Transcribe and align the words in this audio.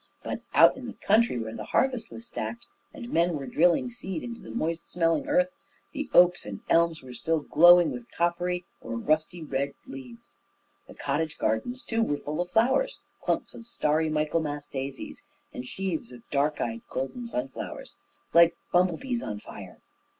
But 0.23 0.41
out 0.55 0.75
in 0.77 0.87
the 0.87 0.93
country, 0.95 1.37
where 1.37 1.53
the 1.55 1.63
harvest 1.63 2.09
was 2.09 2.25
stacked, 2.25 2.65
and 2.91 3.11
men 3.13 3.35
were 3.35 3.45
drilling 3.45 3.91
seed 3.91 4.23
into 4.23 4.41
the 4.41 4.49
moist 4.49 4.89
smelling 4.89 5.27
earth, 5.27 5.51
the 5.93 6.09
oaks 6.11 6.43
and 6.43 6.61
elms 6.71 7.03
were 7.03 7.13
still 7.13 7.41
glowing 7.41 7.91
with 7.91 8.09
coppery 8.09 8.65
or 8.81 8.95
rusty 8.97 9.43
red 9.43 9.75
leaves. 9.85 10.37
The 10.87 10.95
cottage 10.95 11.37
gardens, 11.37 11.83
too, 11.83 12.01
were 12.01 12.17
full 12.17 12.41
of 12.41 12.49
flowers 12.49 12.97
clumps 13.21 13.53
of 13.53 13.67
starry 13.67 14.09
Michaelmas 14.09 14.65
daisies, 14.65 15.23
and 15.53 15.67
sheaves 15.67 16.11
of 16.11 16.27
dark 16.31 16.59
eyed 16.59 16.81
golden 16.89 17.27
sunflowers, 17.27 17.93
like 18.33 18.57
bumble 18.71 18.97
bees 18.97 19.21
on 19.21 19.39
fire. 19.39 19.81